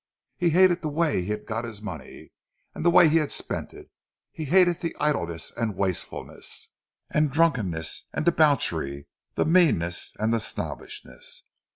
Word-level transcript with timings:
He 0.35 0.49
hated 0.49 0.81
the 0.81 0.89
way 0.89 1.21
he 1.21 1.29
had 1.29 1.45
got 1.45 1.63
his 1.63 1.79
money, 1.79 2.31
and 2.73 2.83
the 2.83 2.89
way 2.89 3.07
he 3.07 3.17
had 3.17 3.31
spent 3.31 3.71
it. 3.71 3.91
He 4.31 4.45
hated 4.45 4.79
the 4.81 4.95
idleness 4.99 5.51
and 5.55 5.75
wastefulness, 5.75 6.69
the 7.13 7.21
drunkenness 7.21 8.05
and 8.11 8.25
debauchery, 8.25 9.05
the 9.35 9.45
meanness 9.45 10.15
and 10.17 10.33
the 10.33 10.39
snobbishness. 10.39 11.43